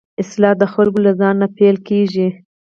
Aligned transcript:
اصلاح 0.21 0.53
د 0.61 0.63
خلکو 0.73 0.99
له 1.05 1.11
ځان 1.19 1.35
نه 1.41 1.47
پيل 1.57 1.75
کېږي. 1.87 2.27